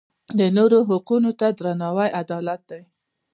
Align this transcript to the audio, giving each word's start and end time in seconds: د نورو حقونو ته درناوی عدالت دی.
د 0.39 0.39
نورو 0.57 0.79
حقونو 0.89 1.31
ته 1.39 1.47
درناوی 1.57 2.09
عدالت 2.21 2.61
دی. 2.69 2.81